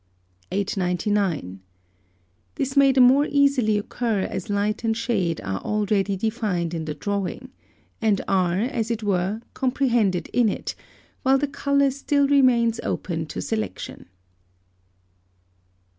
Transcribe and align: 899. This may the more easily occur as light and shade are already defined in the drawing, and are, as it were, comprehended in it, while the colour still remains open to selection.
899. 0.51 1.59
This 2.55 2.75
may 2.75 2.91
the 2.91 2.99
more 2.99 3.27
easily 3.29 3.77
occur 3.77 4.21
as 4.21 4.49
light 4.49 4.83
and 4.83 4.97
shade 4.97 5.39
are 5.41 5.61
already 5.61 6.15
defined 6.17 6.73
in 6.73 6.85
the 6.85 6.95
drawing, 6.95 7.51
and 8.01 8.19
are, 8.27 8.61
as 8.61 8.89
it 8.89 9.03
were, 9.03 9.43
comprehended 9.53 10.25
in 10.33 10.49
it, 10.49 10.73
while 11.21 11.37
the 11.37 11.47
colour 11.47 11.91
still 11.91 12.27
remains 12.27 12.79
open 12.83 13.27
to 13.27 13.43
selection. 13.43 14.07